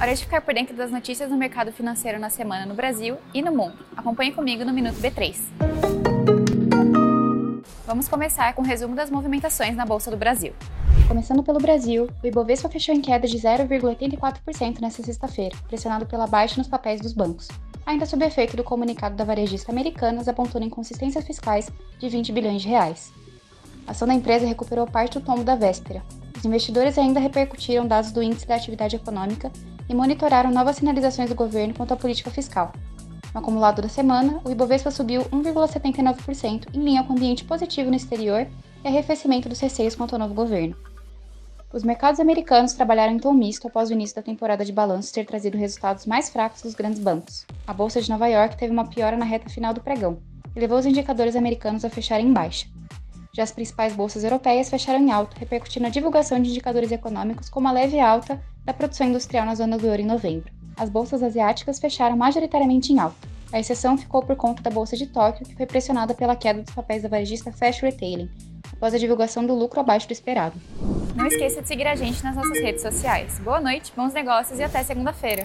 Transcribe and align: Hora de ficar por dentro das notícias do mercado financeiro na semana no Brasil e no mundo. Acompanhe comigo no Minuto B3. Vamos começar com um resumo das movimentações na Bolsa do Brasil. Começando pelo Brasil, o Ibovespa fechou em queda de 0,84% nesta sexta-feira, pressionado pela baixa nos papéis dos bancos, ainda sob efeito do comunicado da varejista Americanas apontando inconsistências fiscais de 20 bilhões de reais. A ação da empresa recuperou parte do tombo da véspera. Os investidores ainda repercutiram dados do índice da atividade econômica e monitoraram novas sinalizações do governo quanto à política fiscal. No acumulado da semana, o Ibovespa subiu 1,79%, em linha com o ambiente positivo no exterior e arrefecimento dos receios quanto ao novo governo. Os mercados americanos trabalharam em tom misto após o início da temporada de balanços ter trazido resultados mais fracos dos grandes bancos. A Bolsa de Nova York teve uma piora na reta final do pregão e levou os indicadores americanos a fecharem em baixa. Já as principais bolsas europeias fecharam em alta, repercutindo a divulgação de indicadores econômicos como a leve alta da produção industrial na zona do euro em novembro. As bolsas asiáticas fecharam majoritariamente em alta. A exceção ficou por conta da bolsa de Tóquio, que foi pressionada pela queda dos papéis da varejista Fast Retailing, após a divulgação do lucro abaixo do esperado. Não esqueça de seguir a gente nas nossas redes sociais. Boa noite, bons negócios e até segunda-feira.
Hora 0.00 0.14
de 0.14 0.22
ficar 0.22 0.40
por 0.42 0.54
dentro 0.54 0.76
das 0.76 0.92
notícias 0.92 1.28
do 1.28 1.36
mercado 1.36 1.72
financeiro 1.72 2.20
na 2.20 2.30
semana 2.30 2.64
no 2.64 2.72
Brasil 2.72 3.16
e 3.34 3.42
no 3.42 3.50
mundo. 3.50 3.84
Acompanhe 3.96 4.30
comigo 4.30 4.64
no 4.64 4.72
Minuto 4.72 4.94
B3. 5.00 5.36
Vamos 7.84 8.06
começar 8.06 8.54
com 8.54 8.62
um 8.62 8.64
resumo 8.64 8.94
das 8.94 9.10
movimentações 9.10 9.74
na 9.74 9.84
Bolsa 9.84 10.08
do 10.08 10.16
Brasil. 10.16 10.52
Começando 11.08 11.42
pelo 11.42 11.58
Brasil, 11.58 12.08
o 12.22 12.26
Ibovespa 12.26 12.68
fechou 12.68 12.94
em 12.94 13.00
queda 13.00 13.26
de 13.26 13.36
0,84% 13.38 14.80
nesta 14.80 15.02
sexta-feira, 15.02 15.56
pressionado 15.66 16.06
pela 16.06 16.28
baixa 16.28 16.58
nos 16.58 16.68
papéis 16.68 17.00
dos 17.00 17.12
bancos, 17.12 17.48
ainda 17.84 18.06
sob 18.06 18.24
efeito 18.24 18.56
do 18.56 18.62
comunicado 18.62 19.16
da 19.16 19.24
varejista 19.24 19.72
Americanas 19.72 20.28
apontando 20.28 20.64
inconsistências 20.64 21.26
fiscais 21.26 21.68
de 21.98 22.08
20 22.08 22.30
bilhões 22.30 22.62
de 22.62 22.68
reais. 22.68 23.12
A 23.84 23.90
ação 23.90 24.06
da 24.06 24.14
empresa 24.14 24.46
recuperou 24.46 24.86
parte 24.86 25.18
do 25.18 25.24
tombo 25.24 25.42
da 25.42 25.56
véspera. 25.56 26.04
Os 26.36 26.44
investidores 26.44 26.96
ainda 26.96 27.18
repercutiram 27.18 27.84
dados 27.84 28.12
do 28.12 28.22
índice 28.22 28.46
da 28.46 28.54
atividade 28.54 28.94
econômica 28.94 29.50
e 29.88 29.94
monitoraram 29.94 30.50
novas 30.50 30.76
sinalizações 30.76 31.28
do 31.28 31.34
governo 31.34 31.74
quanto 31.74 31.94
à 31.94 31.96
política 31.96 32.30
fiscal. 32.30 32.72
No 33.32 33.40
acumulado 33.40 33.82
da 33.82 33.88
semana, 33.88 34.40
o 34.44 34.50
Ibovespa 34.50 34.90
subiu 34.90 35.22
1,79%, 35.24 36.68
em 36.74 36.82
linha 36.82 37.02
com 37.02 37.12
o 37.12 37.16
ambiente 37.16 37.44
positivo 37.44 37.90
no 37.90 37.96
exterior 37.96 38.46
e 38.84 38.88
arrefecimento 38.88 39.48
dos 39.48 39.60
receios 39.60 39.94
quanto 39.94 40.14
ao 40.14 40.18
novo 40.18 40.34
governo. 40.34 40.76
Os 41.70 41.82
mercados 41.84 42.18
americanos 42.18 42.72
trabalharam 42.72 43.12
em 43.12 43.18
tom 43.18 43.34
misto 43.34 43.68
após 43.68 43.90
o 43.90 43.92
início 43.92 44.16
da 44.16 44.22
temporada 44.22 44.64
de 44.64 44.72
balanços 44.72 45.12
ter 45.12 45.26
trazido 45.26 45.58
resultados 45.58 46.06
mais 46.06 46.30
fracos 46.30 46.62
dos 46.62 46.74
grandes 46.74 46.98
bancos. 46.98 47.44
A 47.66 47.74
Bolsa 47.74 48.00
de 48.00 48.08
Nova 48.08 48.26
York 48.26 48.56
teve 48.56 48.72
uma 48.72 48.88
piora 48.88 49.18
na 49.18 49.26
reta 49.26 49.50
final 49.50 49.74
do 49.74 49.82
pregão 49.82 50.18
e 50.56 50.60
levou 50.60 50.78
os 50.78 50.86
indicadores 50.86 51.36
americanos 51.36 51.84
a 51.84 51.90
fecharem 51.90 52.26
em 52.26 52.32
baixa. 52.32 52.66
Já 53.38 53.44
as 53.44 53.52
principais 53.52 53.92
bolsas 53.92 54.24
europeias 54.24 54.68
fecharam 54.68 54.98
em 54.98 55.12
alta, 55.12 55.38
repercutindo 55.38 55.86
a 55.86 55.90
divulgação 55.90 56.42
de 56.42 56.50
indicadores 56.50 56.90
econômicos 56.90 57.48
como 57.48 57.68
a 57.68 57.70
leve 57.70 58.00
alta 58.00 58.42
da 58.64 58.74
produção 58.74 59.06
industrial 59.06 59.46
na 59.46 59.54
zona 59.54 59.78
do 59.78 59.86
euro 59.86 60.02
em 60.02 60.06
novembro. 60.06 60.52
As 60.76 60.90
bolsas 60.90 61.22
asiáticas 61.22 61.78
fecharam 61.78 62.16
majoritariamente 62.16 62.92
em 62.92 62.98
alta. 62.98 63.28
A 63.52 63.60
exceção 63.60 63.96
ficou 63.96 64.24
por 64.24 64.34
conta 64.34 64.60
da 64.60 64.70
bolsa 64.70 64.96
de 64.96 65.06
Tóquio, 65.06 65.46
que 65.46 65.54
foi 65.54 65.66
pressionada 65.66 66.14
pela 66.14 66.34
queda 66.34 66.64
dos 66.64 66.74
papéis 66.74 67.04
da 67.04 67.08
varejista 67.08 67.52
Fast 67.52 67.80
Retailing, 67.80 68.28
após 68.72 68.92
a 68.92 68.98
divulgação 68.98 69.46
do 69.46 69.54
lucro 69.54 69.78
abaixo 69.78 70.08
do 70.08 70.12
esperado. 70.12 70.60
Não 71.14 71.28
esqueça 71.28 71.62
de 71.62 71.68
seguir 71.68 71.86
a 71.86 71.94
gente 71.94 72.20
nas 72.24 72.34
nossas 72.34 72.58
redes 72.58 72.82
sociais. 72.82 73.38
Boa 73.38 73.60
noite, 73.60 73.92
bons 73.94 74.12
negócios 74.12 74.58
e 74.58 74.64
até 74.64 74.82
segunda-feira. 74.82 75.44